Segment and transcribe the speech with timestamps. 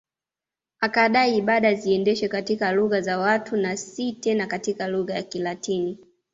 [0.79, 5.99] Akadai ibada ziendeshwe katika lugha za watu na si tena katika lugha ya Kilatini